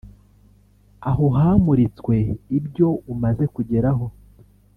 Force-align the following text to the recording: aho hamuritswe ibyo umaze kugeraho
aho 1.09 1.25
hamuritswe 1.37 2.15
ibyo 2.57 2.87
umaze 3.13 3.43
kugeraho 3.55 4.05